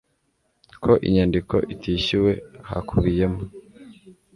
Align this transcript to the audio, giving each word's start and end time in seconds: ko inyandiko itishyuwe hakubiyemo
ko 0.83 0.91
inyandiko 1.07 1.55
itishyuwe 1.73 2.31
hakubiyemo 2.69 3.41